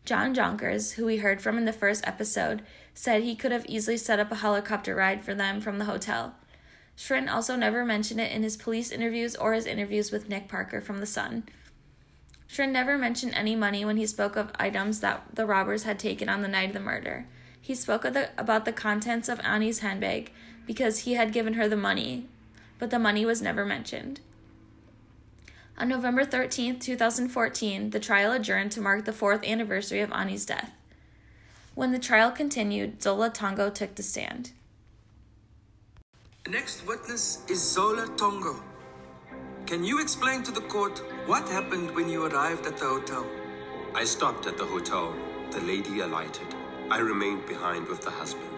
John 0.05 0.35
Jonkers, 0.35 0.95
who 0.95 1.07
we 1.07 1.19
heard 1.19 1.41
from 1.41 1.57
in 1.57 1.65
the 1.65 1.73
first 1.73 2.07
episode, 2.07 2.63
said 2.93 3.23
he 3.23 3.37
could 3.37 3.53
have 3.53 3.65
easily 3.67 3.97
set 3.97 4.19
up 4.19 4.33
a 4.33 4.37
helicopter 4.37 4.97
ride 4.97 5.23
for 5.23 5.35
them 5.35 5.61
from 5.61 5.79
the 5.79 5.85
hotel. 5.85 6.35
Shrien 6.97 7.33
also 7.33 7.57
never 7.57 7.85
mentioned 7.85 8.21
it 8.21 8.33
in 8.33 8.43
his 8.43 8.57
police 8.57 8.91
interviews 8.91 9.37
or 9.37 9.55
his 9.55 9.67
interviews 9.67 10.11
with 10.11 10.29
Nick 10.29 10.49
Parker 10.49 10.81
from 10.81 10.99
The 10.99 11.07
Sun. 11.07 11.45
Shrien 12.53 12.71
never 12.71 12.99
mentioned 12.99 13.33
any 13.35 13.57
money 13.57 13.83
when 13.83 13.97
he 13.97 14.05
spoke 14.05 14.37
of 14.37 14.53
items 14.57 15.01
that 15.01 15.23
the 15.33 15.47
robbers 15.47 15.85
had 15.85 15.99
taken 15.99 16.29
on 16.29 16.43
the 16.43 16.49
night 16.49 16.69
of 16.69 16.75
the 16.75 16.81
murder. 16.81 17.27
He 17.59 17.75
spoke 17.75 18.03
the, 18.03 18.29
about 18.37 18.67
the 18.67 18.75
contents 18.75 19.31
of 19.31 19.41
Anni's 19.41 19.79
handbag 19.79 20.31
because 20.67 21.01
he 21.01 21.15
had 21.15 21.33
given 21.33 21.55
her 21.55 21.67
the 21.67 21.79
money, 21.79 22.27
but 22.79 22.91
the 22.91 22.99
money 22.99 23.25
was 23.25 23.41
never 23.41 23.65
mentioned. 23.65 24.21
On 25.79 25.89
November 25.89 26.27
13, 26.27 26.79
2014, 26.79 27.89
the 27.89 27.99
trial 27.99 28.33
adjourned 28.33 28.73
to 28.73 28.83
mark 28.83 29.07
the 29.07 29.15
fourth 29.15 29.43
anniversary 29.45 30.01
of 30.01 30.13
Anni's 30.13 30.45
death. 30.45 30.73
When 31.75 31.93
the 31.93 31.99
trial 31.99 32.31
continued, 32.31 33.03
Zola 33.03 33.31
Tongo 33.31 33.71
took 33.71 33.95
the 33.95 34.03
stand. 34.03 34.51
The 36.45 36.51
next 36.51 36.87
witness 36.87 37.39
is 37.49 37.63
Zola 37.63 38.09
Tongo. 38.19 38.63
Can 39.65 39.83
you 39.85 40.03
explain 40.03 40.43
to 40.43 40.51
the 40.51 40.61
court 40.61 41.03
what 41.27 41.49
happened 41.49 41.95
when 41.95 42.09
you 42.09 42.27
arrived 42.27 42.67
at 42.67 42.77
the 42.77 42.87
hotel? 42.87 43.25
I 43.95 44.05
stopped 44.05 44.47
at 44.47 44.59
the 44.59 44.65
hotel. 44.65 45.15
The 45.53 45.61
lady 45.61 46.01
alighted. 46.01 46.49
I 46.91 46.99
remained 46.99 47.47
behind 47.47 47.87
with 47.87 48.03
the 48.03 48.11
husband. 48.11 48.51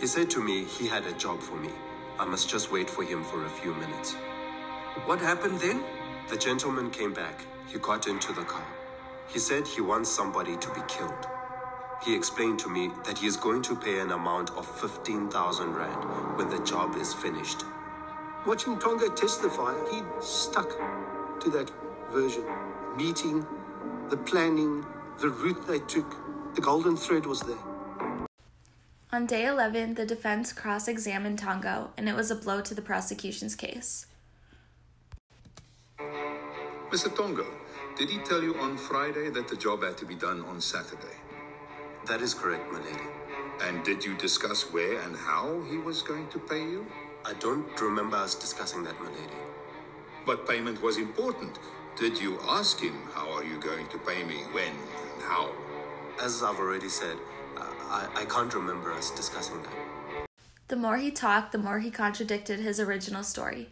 He 0.00 0.06
said 0.06 0.28
to 0.30 0.42
me 0.42 0.64
he 0.64 0.88
had 0.88 1.06
a 1.06 1.12
job 1.12 1.40
for 1.40 1.54
me. 1.56 1.70
I 2.18 2.24
must 2.24 2.48
just 2.48 2.72
wait 2.72 2.90
for 2.90 3.04
him 3.04 3.22
for 3.22 3.44
a 3.44 3.48
few 3.48 3.72
minutes. 3.74 4.14
What 5.04 5.20
happened 5.20 5.60
then? 5.60 5.84
The 6.28 6.36
gentleman 6.36 6.90
came 6.90 7.12
back. 7.12 7.44
He 7.68 7.78
got 7.78 8.08
into 8.08 8.32
the 8.32 8.42
car. 8.42 8.66
He 9.28 9.38
said 9.38 9.68
he 9.68 9.80
wants 9.80 10.10
somebody 10.10 10.56
to 10.56 10.68
be 10.74 10.80
killed. 10.88 11.26
He 12.04 12.16
explained 12.16 12.58
to 12.60 12.68
me 12.68 12.90
that 13.04 13.18
he 13.18 13.26
is 13.28 13.36
going 13.36 13.62
to 13.62 13.76
pay 13.76 14.00
an 14.00 14.10
amount 14.10 14.50
of 14.56 14.66
15,000 14.66 15.72
Rand 15.72 16.36
when 16.36 16.48
the 16.48 16.64
job 16.64 16.96
is 16.96 17.14
finished. 17.14 17.64
Watching 18.46 18.76
Tongo 18.78 19.14
testify, 19.14 19.74
he 19.92 20.02
stuck 20.20 20.70
to 21.40 21.50
that 21.50 21.70
version. 22.10 22.44
Meeting, 22.96 23.46
the 24.10 24.16
planning, 24.16 24.84
the 25.20 25.28
route 25.28 25.66
they 25.66 25.80
took, 25.80 26.54
the 26.54 26.60
golden 26.60 26.96
thread 26.96 27.26
was 27.26 27.40
there. 27.42 27.56
On 29.10 29.26
day 29.26 29.46
11, 29.46 29.94
the 29.94 30.04
defense 30.04 30.52
cross 30.52 30.86
examined 30.86 31.38
Tongo, 31.38 31.90
and 31.96 32.08
it 32.08 32.14
was 32.14 32.30
a 32.30 32.34
blow 32.34 32.60
to 32.60 32.74
the 32.74 32.82
prosecution's 32.82 33.54
case. 33.54 34.06
Mr. 36.90 37.08
Tongo, 37.14 37.46
did 37.96 38.10
he 38.10 38.18
tell 38.18 38.42
you 38.42 38.54
on 38.56 38.76
Friday 38.76 39.30
that 39.30 39.48
the 39.48 39.56
job 39.56 39.82
had 39.82 39.96
to 39.98 40.06
be 40.06 40.14
done 40.14 40.44
on 40.44 40.60
Saturday? 40.60 41.16
That 42.06 42.20
is 42.20 42.32
correct, 42.34 42.70
my 42.72 42.80
lady. 42.80 43.08
And 43.62 43.84
did 43.84 44.04
you 44.04 44.16
discuss 44.16 44.72
where 44.72 45.00
and 45.00 45.16
how 45.16 45.62
he 45.70 45.78
was 45.78 46.02
going 46.02 46.28
to 46.28 46.38
pay 46.38 46.62
you? 46.62 46.86
I 47.24 47.34
don't 47.34 47.80
remember 47.80 48.16
us 48.16 48.34
discussing 48.34 48.84
that, 48.84 48.98
my 49.00 49.10
lady. 49.10 49.40
But 50.24 50.46
payment 50.46 50.82
was 50.82 50.96
important. 50.98 51.58
Did 51.98 52.20
you 52.20 52.38
ask 52.48 52.78
him, 52.78 52.94
how 53.12 53.28
are 53.32 53.42
you 53.42 53.58
going 53.58 53.88
to 53.88 53.98
pay 53.98 54.22
me, 54.22 54.36
when, 54.52 54.68
and 54.68 55.22
how? 55.22 55.50
As 56.22 56.44
I've 56.44 56.60
already 56.60 56.88
said, 56.88 57.16
uh, 57.56 57.62
I, 57.62 58.06
I 58.14 58.24
can't 58.24 58.54
remember 58.54 58.92
us 58.92 59.10
discussing 59.10 59.60
that. 59.64 60.26
The 60.68 60.76
more 60.76 60.98
he 60.98 61.10
talked, 61.10 61.50
the 61.50 61.58
more 61.58 61.80
he 61.80 61.90
contradicted 61.90 62.60
his 62.60 62.78
original 62.78 63.24
story. 63.24 63.70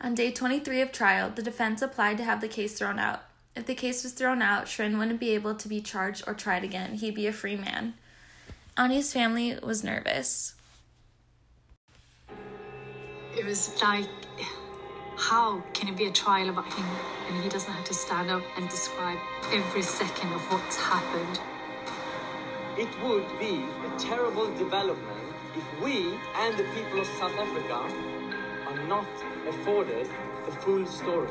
On 0.00 0.14
day 0.14 0.30
23 0.30 0.82
of 0.82 0.92
trial, 0.92 1.32
the 1.34 1.42
defense 1.42 1.82
applied 1.82 2.16
to 2.18 2.24
have 2.24 2.40
the 2.40 2.46
case 2.46 2.78
thrown 2.78 3.00
out. 3.00 3.24
If 3.56 3.66
the 3.66 3.74
case 3.74 4.04
was 4.04 4.12
thrown 4.12 4.40
out, 4.40 4.66
Shrien 4.66 4.96
wouldn't 4.96 5.18
be 5.18 5.30
able 5.30 5.56
to 5.56 5.68
be 5.68 5.80
charged 5.80 6.22
or 6.28 6.34
tried 6.34 6.62
again. 6.62 6.94
He'd 6.94 7.16
be 7.16 7.26
a 7.26 7.32
free 7.32 7.56
man. 7.56 7.94
Anni's 8.76 9.12
family 9.12 9.58
was 9.60 9.82
nervous. 9.82 10.54
It 13.36 13.44
was 13.44 13.82
like, 13.82 14.06
how 15.16 15.62
can 15.72 15.88
it 15.88 15.96
be 15.96 16.06
a 16.06 16.10
trial 16.10 16.48
about 16.48 16.72
him 16.72 16.86
and 17.28 17.42
he 17.42 17.48
doesn't 17.48 17.72
have 17.72 17.84
to 17.84 17.94
stand 17.94 18.30
up 18.30 18.42
and 18.56 18.68
describe 18.68 19.18
every 19.52 19.82
second 19.82 20.32
of 20.32 20.40
what's 20.50 20.76
happened? 20.76 21.40
It 22.76 22.88
would 23.02 23.26
be 23.38 23.64
a 23.86 23.98
terrible 23.98 24.52
development 24.56 25.34
if 25.56 25.82
we 25.82 26.18
and 26.36 26.56
the 26.56 26.64
people 26.74 27.00
of 27.00 27.06
South 27.06 27.32
Africa 27.38 27.74
are 28.66 28.86
not 28.88 29.06
afforded 29.48 30.08
the 30.46 30.52
full 30.52 30.84
story. 30.86 31.30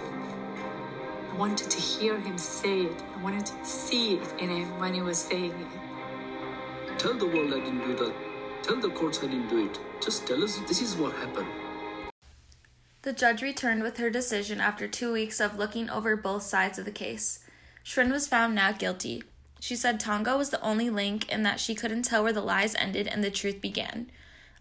I 1.31 1.35
wanted 1.35 1.69
to 1.69 1.79
hear 1.79 2.17
him 2.17 2.37
say 2.37 2.83
it. 2.83 3.03
I 3.17 3.23
wanted 3.23 3.45
to 3.47 3.65
see 3.65 4.15
it 4.15 4.33
in 4.39 4.49
him 4.49 4.79
when 4.79 4.93
he 4.93 5.01
was 5.01 5.17
saying 5.17 5.51
it. 5.51 6.99
Tell 6.99 7.13
the 7.15 7.25
world 7.25 7.53
I 7.53 7.59
didn't 7.59 7.85
do 7.85 7.95
that. 7.95 8.13
Tell 8.61 8.77
the 8.77 8.89
courts 8.89 9.19
I 9.19 9.27
didn't 9.27 9.49
do 9.49 9.65
it. 9.65 9.77
Just 9.99 10.25
tell 10.25 10.41
us 10.43 10.57
this 10.67 10.81
is 10.81 10.95
what 10.95 11.13
happened. 11.15 11.62
The 13.03 13.13
judge 13.13 13.41
returned 13.41 13.83
with 13.83 13.98
her 13.98 14.10
decision 14.10 14.62
after 14.62 14.88
two 14.88 15.12
weeks 15.12 15.41
of 15.41 15.57
looking 15.57 15.89
over 15.89 16.15
both 16.15 16.43
sides 16.43 16.79
of 16.79 16.86
the 16.86 16.91
case. 16.91 17.39
Shrien 17.83 18.12
was 18.12 18.27
found 18.27 18.55
not 18.55 18.79
guilty. 18.79 19.24
She 19.60 19.75
said 19.75 20.00
Tongo 20.00 20.38
was 20.38 20.51
the 20.51 20.62
only 20.62 20.89
link 20.89 21.25
and 21.29 21.45
that 21.45 21.60
she 21.60 21.75
couldn't 21.75 22.03
tell 22.03 22.24
where 22.24 22.31
the 22.31 22.41
lies 22.41 22.75
ended 22.75 23.07
and 23.07 23.22
the 23.22 23.29
truth 23.29 23.60
began. 23.60 24.10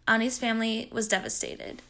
Anni's 0.09 0.41
family 0.41 0.89
was 0.91 1.07
devastated. 1.07 1.83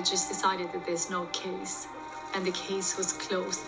Just 0.00 0.28
decided 0.28 0.72
that 0.72 0.84
there's 0.86 1.10
no 1.10 1.26
case, 1.32 1.86
and 2.34 2.44
the 2.44 2.52
case 2.52 2.96
was 2.96 3.12
closed. 3.14 3.60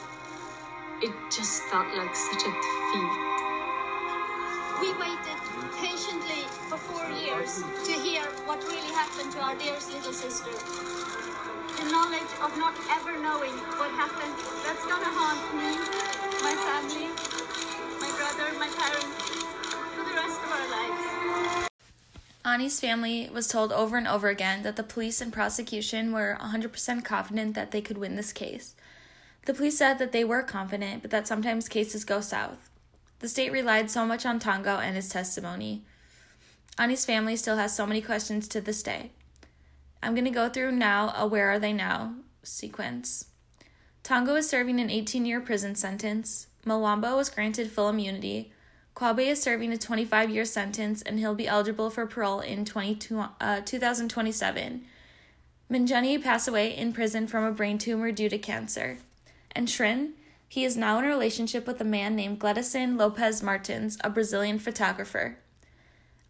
It 1.02 1.12
just 1.30 1.62
felt 1.64 1.88
like 1.96 2.14
such 2.14 2.42
a 2.42 2.52
defeat. 2.52 3.14
We 4.80 4.92
waited 4.94 5.40
patiently 5.80 6.44
for 6.68 6.76
four 6.76 7.08
years 7.10 7.62
to 7.84 7.92
hear 7.92 8.22
what 8.44 8.62
really 8.64 8.92
happened 8.92 9.32
to 9.32 9.40
our 9.40 9.54
dearest 9.56 9.92
little 9.92 10.12
sister. 10.12 10.52
The 11.80 11.90
knowledge 11.90 12.32
of 12.44 12.56
not 12.58 12.74
ever 12.90 13.16
knowing 13.20 13.56
what 13.80 13.90
happened, 13.92 14.34
that's 14.64 14.84
gonna 14.86 15.10
haunt 15.10 15.40
me, 15.56 15.72
my 16.44 16.54
family, 16.68 17.08
my 18.00 18.10
brother, 18.16 18.52
my 18.58 18.68
parents, 18.68 19.20
for 19.96 20.04
the 20.04 20.14
rest 20.14 20.40
of 20.44 20.50
our 20.52 20.68
lives. 20.68 21.69
Anni's 22.44 22.80
family 22.80 23.28
was 23.32 23.48
told 23.48 23.70
over 23.70 23.98
and 23.98 24.08
over 24.08 24.28
again 24.28 24.62
that 24.62 24.76
the 24.76 24.82
police 24.82 25.20
and 25.20 25.32
prosecution 25.32 26.12
were 26.12 26.38
100% 26.40 27.04
confident 27.04 27.54
that 27.54 27.70
they 27.70 27.82
could 27.82 27.98
win 27.98 28.16
this 28.16 28.32
case. 28.32 28.74
The 29.44 29.54
police 29.54 29.76
said 29.76 29.98
that 29.98 30.12
they 30.12 30.24
were 30.24 30.42
confident, 30.42 31.02
but 31.02 31.10
that 31.10 31.26
sometimes 31.26 31.68
cases 31.68 32.04
go 32.04 32.20
south. 32.20 32.70
The 33.18 33.28
state 33.28 33.52
relied 33.52 33.90
so 33.90 34.06
much 34.06 34.24
on 34.24 34.40
Tongo 34.40 34.80
and 34.80 34.96
his 34.96 35.10
testimony. 35.10 35.82
Anni's 36.78 37.04
family 37.04 37.36
still 37.36 37.56
has 37.56 37.76
so 37.76 37.86
many 37.86 38.00
questions 38.00 38.48
to 38.48 38.60
this 38.60 38.82
day. 38.82 39.10
I'm 40.02 40.14
going 40.14 40.24
to 40.24 40.30
go 40.30 40.48
through 40.48 40.72
now 40.72 41.12
a 41.14 41.26
Where 41.26 41.50
Are 41.50 41.58
They 41.58 41.74
Now 41.74 42.14
sequence. 42.42 43.26
Tongo 44.02 44.38
is 44.38 44.48
serving 44.48 44.80
an 44.80 44.88
18 44.88 45.26
year 45.26 45.40
prison 45.40 45.74
sentence. 45.74 46.46
Mwamba 46.64 47.14
was 47.14 47.28
granted 47.28 47.70
full 47.70 47.90
immunity. 47.90 48.52
Qwabe 48.94 49.26
is 49.26 49.42
serving 49.42 49.72
a 49.72 49.78
25 49.78 50.30
year 50.30 50.44
sentence 50.44 51.02
and 51.02 51.18
he'll 51.18 51.34
be 51.34 51.48
eligible 51.48 51.90
for 51.90 52.06
parole 52.06 52.40
in 52.40 52.64
20, 52.64 53.16
uh, 53.40 53.60
2027. 53.64 54.84
Mngeni 55.70 56.22
passed 56.22 56.48
away 56.48 56.76
in 56.76 56.92
prison 56.92 57.26
from 57.26 57.44
a 57.44 57.52
brain 57.52 57.78
tumor 57.78 58.10
due 58.10 58.28
to 58.28 58.38
cancer. 58.38 58.98
And 59.52 59.68
Shrien, 59.68 60.12
he 60.48 60.64
is 60.64 60.76
now 60.76 60.98
in 60.98 61.04
a 61.04 61.08
relationship 61.08 61.66
with 61.66 61.80
a 61.80 61.84
man 61.84 62.16
named 62.16 62.40
Gledison 62.40 62.98
Lopez 62.98 63.42
Martins, 63.42 63.96
a 64.02 64.10
Brazilian 64.10 64.58
photographer. 64.58 65.38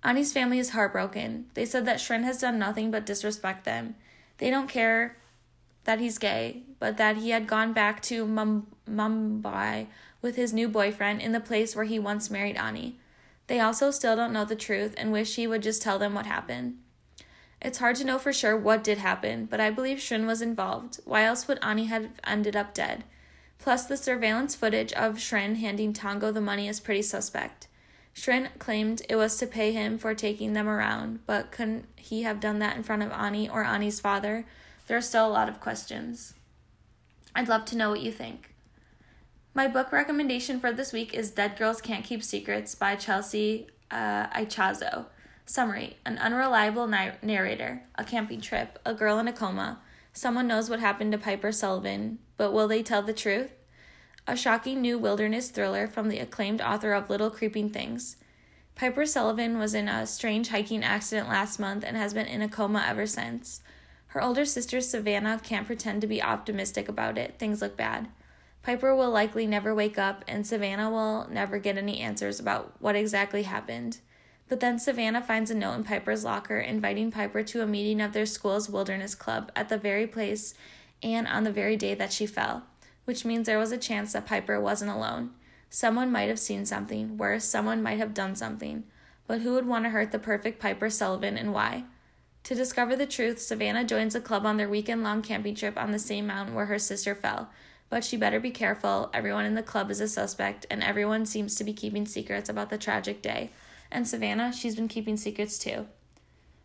Anni's 0.05 0.33
family 0.33 0.59
is 0.59 0.71
heartbroken. 0.71 1.47
They 1.55 1.64
said 1.64 1.87
that 1.87 1.99
Shrien 1.99 2.25
has 2.25 2.38
done 2.38 2.59
nothing 2.59 2.90
but 2.90 3.07
disrespect 3.07 3.64
them. 3.64 3.97
They 4.37 4.50
don't 4.50 4.69
care 4.69 5.17
that 5.84 6.00
he's 6.00 6.18
gay, 6.18 6.62
but 6.78 6.96
that 6.96 7.16
he 7.16 7.30
had 7.30 7.46
gone 7.46 7.72
back 7.72 8.02
to 8.02 8.26
Mumbai 8.26 9.87
with 10.22 10.37
his 10.37 10.52
new 10.52 10.68
boyfriend 10.68 11.20
in 11.20 11.32
the 11.32 11.40
place 11.40 11.75
where 11.75 11.84
he 11.84 11.99
once 11.99 12.30
married 12.30 12.56
Anni. 12.56 12.99
They 13.46 13.60
also 13.60 13.90
still 13.90 14.14
don't 14.14 14.32
know 14.32 14.44
the 14.44 14.56
truth 14.56 14.94
and 14.96 15.10
wish 15.10 15.37
he 15.37 15.46
would 15.46 15.62
just 15.62 15.82
tell 15.82 15.99
them 15.99 16.14
what 16.14 16.26
happened. 16.26 16.78
It's 17.60 17.78
hard 17.78 17.96
to 17.96 18.04
know 18.04 18.18
for 18.18 18.32
sure 18.32 18.56
what 18.56 18.84
did 18.84 18.99
happen, 18.99 19.46
but 19.46 19.60
I 19.60 19.70
believe 19.70 19.99
Shrien 19.99 20.26
was 20.26 20.40
involved. 20.40 21.00
Why 21.04 21.25
else 21.25 21.46
would 21.49 21.58
Anni 21.62 21.87
have 21.87 22.08
ended 22.25 22.56
up 22.56 22.72
dead? 22.72 23.04
Plus, 23.58 23.84
the 23.84 23.96
surveillance 23.96 24.54
footage 24.54 24.92
of 24.94 25.16
Shrien 25.16 25.56
handing 25.56 25.92
Tongo 25.92 26.32
the 26.32 26.40
money 26.40 26.68
is 26.68 26.80
pretty 26.80 27.02
suspect. 27.02 27.66
Shrien 28.14 28.49
claimed 28.58 29.02
it 29.08 29.16
was 29.16 29.37
to 29.37 29.46
pay 29.46 29.72
him 29.72 29.99
for 29.99 30.14
taking 30.14 30.54
them 30.54 30.68
around, 30.68 31.20
but 31.26 31.52
couldn't 31.52 31.87
he 31.96 32.22
have 32.22 32.40
done 32.40 32.58
that 32.60 32.76
in 32.76 32.82
front 32.82 33.02
of 33.02 33.12
Anni 33.12 33.49
or 33.49 33.62
Anni's 33.62 34.00
father? 34.00 34.46
There 34.90 34.99
are 34.99 35.00
still 35.00 35.28
a 35.28 35.30
lot 35.30 35.49
of 35.49 35.61
questions. 35.61 36.35
I'd 37.32 37.47
love 37.47 37.64
to 37.66 37.76
know 37.76 37.90
what 37.90 38.00
you 38.00 38.11
think. 38.11 38.56
My 39.54 39.68
book 39.68 39.92
recommendation 39.92 40.59
for 40.59 40.73
this 40.73 40.92
week 40.92 41.14
is 41.14 41.30
Dead 41.30 41.56
Girls 41.56 41.80
Can't 41.80 42.04
Keep 42.04 42.25
Secrets 42.25 42.75
by 42.75 42.97
Chelsea 42.97 43.68
uh, 43.92 44.26
Ichaso. 44.30 45.04
Summary 45.47 45.99
An 46.04 46.18
unreliable 46.18 46.88
na- 46.88 47.12
narrator, 47.23 47.85
a 47.94 48.02
camping 48.02 48.40
trip, 48.40 48.80
a 48.85 48.92
girl 48.92 49.20
in 49.20 49.28
a 49.28 49.32
coma. 49.32 49.78
Someone 50.12 50.49
knows 50.49 50.68
what 50.68 50.80
happened 50.80 51.12
to 51.12 51.18
Piper 51.18 51.52
Sullivan, 51.52 52.18
but 52.37 52.52
will 52.52 52.66
they 52.66 52.82
tell 52.82 53.02
the 53.02 53.12
truth? 53.12 53.52
A 54.26 54.36
shocking 54.36 54.80
new 54.80 54.99
wilderness 54.99 55.50
thriller 55.50 55.86
from 55.86 56.08
the 56.08 56.19
acclaimed 56.19 56.60
author 56.60 56.95
of 56.95 57.08
Little 57.08 57.30
Creeping 57.30 57.71
Things. 57.71 58.17
Piper 58.75 59.06
Sullivan 59.06 59.56
was 59.56 59.73
in 59.73 59.86
a 59.86 60.04
strange 60.04 60.49
hiking 60.49 60.82
accident 60.82 61.28
last 61.28 61.60
month 61.60 61.84
and 61.86 61.97
has 61.97 62.12
been 62.12 62.26
in 62.26 62.43
a 62.43 62.49
coma 62.49 62.84
ever 62.88 63.06
since. 63.06 63.60
Her 64.10 64.20
older 64.20 64.44
sister 64.44 64.80
Savannah 64.80 65.40
can't 65.40 65.68
pretend 65.68 66.00
to 66.00 66.08
be 66.08 66.20
optimistic 66.20 66.88
about 66.88 67.16
it. 67.16 67.38
Things 67.38 67.62
look 67.62 67.76
bad. 67.76 68.08
Piper 68.62 68.94
will 68.94 69.10
likely 69.10 69.46
never 69.46 69.73
wake 69.73 69.99
up, 69.99 70.25
and 70.26 70.44
Savannah 70.44 70.90
will 70.90 71.28
never 71.30 71.60
get 71.60 71.78
any 71.78 72.00
answers 72.00 72.40
about 72.40 72.75
what 72.80 72.96
exactly 72.96 73.44
happened. 73.44 73.99
But 74.49 74.58
then 74.58 74.80
Savannah 74.80 75.23
finds 75.23 75.52
a 75.52 75.54
note 75.54 75.75
in 75.75 75.84
Piper's 75.84 76.25
locker 76.25 76.58
inviting 76.58 77.12
Piper 77.12 77.44
to 77.44 77.62
a 77.62 77.68
meeting 77.68 78.00
of 78.00 78.12
their 78.12 78.26
school's 78.26 78.68
wilderness 78.68 79.14
club 79.14 79.52
at 79.54 79.68
the 79.68 79.78
very 79.78 80.08
place 80.08 80.54
and 81.04 81.28
on 81.28 81.44
the 81.44 81.52
very 81.52 81.76
day 81.76 81.94
that 81.94 82.12
she 82.12 82.26
fell, 82.26 82.64
which 83.04 83.25
means 83.25 83.46
there 83.46 83.60
was 83.60 83.70
a 83.70 83.78
chance 83.78 84.12
that 84.12 84.26
Piper 84.26 84.60
wasn't 84.60 84.90
alone. 84.90 85.30
Someone 85.70 86.10
might 86.10 86.28
have 86.28 86.40
seen 86.40 86.66
something, 86.66 87.16
worse, 87.16 87.44
someone 87.44 87.80
might 87.80 87.99
have 87.99 88.12
done 88.12 88.34
something. 88.34 88.82
But 89.28 89.42
who 89.42 89.52
would 89.52 89.68
want 89.68 89.84
to 89.84 89.90
hurt 89.90 90.10
the 90.10 90.18
perfect 90.18 90.58
Piper 90.60 90.90
Sullivan 90.90 91.38
and 91.38 91.54
why? 91.54 91.84
To 92.45 92.55
discover 92.55 92.97
the 92.97 93.07
truth, 93.07 93.41
Savannah 93.41 93.85
joins 93.85 94.15
a 94.15 94.21
club 94.21 94.45
on 94.45 94.57
their 94.57 94.69
weekend 94.69 95.03
long 95.03 95.23
camping 95.23 95.55
trip 95.55 95.76
on 95.76 95.93
the 95.93 95.99
same 95.99 96.26
mountain 96.26 96.55
where 96.55 96.67
her 96.67 96.79
sister 96.79 97.15
fell. 97.15 97.50
But 97.89 98.05
she 98.05 98.17
better 98.17 98.41
be 98.41 98.50
careful. 98.50 99.11
Everyone 99.13 99.45
in 99.45 99.55
the 99.55 99.63
club 99.63 99.91
is 99.91 100.00
a 100.00 100.09
suspect, 100.09 100.65
and 100.71 100.83
everyone 100.83 101.26
seems 101.26 101.55
to 101.57 101.65
be 101.65 101.73
keeping 101.73 102.07
secrets 102.07 102.49
about 102.49 102.71
the 102.71 102.79
tragic 102.79 103.21
day. 103.21 103.50
And 103.91 104.07
Savannah, 104.07 104.53
she's 104.53 104.76
been 104.76 104.89
keeping 104.89 105.17
secrets 105.17 105.59
too. 105.59 105.87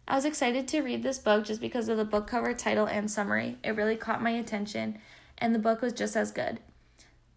I 0.07 0.15
was 0.15 0.25
excited 0.25 0.67
to 0.67 0.81
read 0.81 1.01
this 1.01 1.17
book 1.17 1.45
just 1.45 1.59
because 1.59 1.89
of 1.89 1.97
the 1.97 2.05
book 2.05 2.27
cover, 2.27 2.53
title, 2.53 2.85
and 2.85 3.09
summary. 3.09 3.57
It 3.63 3.75
really 3.75 3.95
caught 3.95 4.21
my 4.21 4.29
attention, 4.31 4.99
and 5.39 5.53
the 5.53 5.59
book 5.59 5.81
was 5.81 5.93
just 5.93 6.15
as 6.15 6.31
good. 6.31 6.59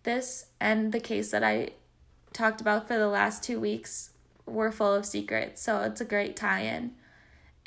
This 0.02 0.46
and 0.60 0.92
the 0.92 1.00
case 1.00 1.30
that 1.30 1.42
I 1.42 1.70
talked 2.34 2.60
about 2.60 2.86
for 2.86 2.98
the 2.98 3.08
last 3.08 3.42
two 3.42 3.58
weeks 3.58 4.10
were 4.44 4.70
full 4.70 4.92
of 4.92 5.06
secrets, 5.06 5.62
so 5.62 5.80
it's 5.80 6.02
a 6.02 6.04
great 6.04 6.36
tie 6.36 6.60
in. 6.60 6.92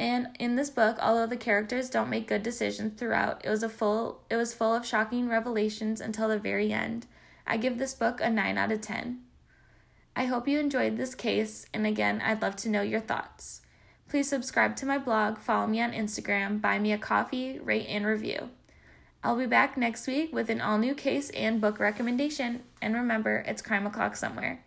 And 0.02 0.30
in 0.40 0.56
this 0.56 0.72
book, 0.72 0.98
although 1.00 1.28
the 1.28 1.38
characters 1.38 1.88
don't 1.88 2.10
make 2.10 2.28
good 2.28 2.42
decisions 2.42 3.00
throughout, 3.00 3.46
it 3.46 3.52
was 3.52 3.62
a 3.62 3.70
full 3.70 4.24
it 4.32 4.36
was 4.36 4.52
full 4.52 4.74
of 4.74 4.84
shocking 4.84 5.30
revelations 5.30 6.02
until 6.02 6.28
the 6.28 6.40
very 6.40 6.74
end. 6.74 7.06
I 7.46 7.58
give 7.58 7.78
this 7.78 7.94
book 7.94 8.20
a 8.20 8.28
9 8.28 8.58
out 8.58 8.72
of 8.72 8.82
10. 8.82 9.22
I 10.16 10.26
hope 10.26 10.48
you 10.48 10.58
enjoyed 10.58 10.98
this 10.98 11.14
case, 11.14 11.68
and 11.72 11.86
again, 11.86 12.20
I'd 12.20 12.42
love 12.42 12.56
to 12.58 12.70
know 12.70 12.82
your 12.82 13.00
thoughts. 13.00 13.62
Please 14.10 14.28
subscribe 14.28 14.76
to 14.78 14.88
my 14.88 14.98
blog, 14.98 15.38
follow 15.38 15.68
me 15.68 15.80
on 15.80 15.92
Instagram, 15.92 16.60
buy 16.60 16.80
me 16.80 16.92
a 16.92 16.98
coffee, 16.98 17.60
rate, 17.60 17.86
and 17.88 18.04
review. 18.04 18.50
I'll 19.24 19.38
be 19.38 19.46
back 19.46 19.78
next 19.78 20.08
week 20.08 20.34
with 20.34 20.50
an 20.50 20.62
all 20.62 20.80
new 20.80 20.96
case 20.96 21.30
and 21.30 21.62
book 21.62 21.80
recommendation. 21.80 22.64
And 22.82 22.96
remember, 22.96 23.44
it's 23.48 23.62
crime 23.62 23.86
o'clock 23.86 24.16
somewhere. 24.16 24.64